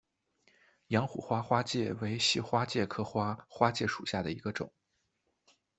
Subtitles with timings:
[0.87, 4.73] 阳虎花花介为细花介科花花介属下的一个种。